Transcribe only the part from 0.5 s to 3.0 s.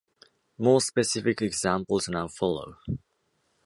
More specific examples now follow.